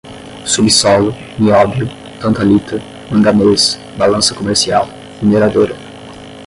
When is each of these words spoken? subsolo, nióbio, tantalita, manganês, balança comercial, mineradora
subsolo, 0.53 1.13
nióbio, 1.37 1.87
tantalita, 2.19 2.77
manganês, 3.11 3.77
balança 3.99 4.33
comercial, 4.33 4.87
mineradora 5.21 5.75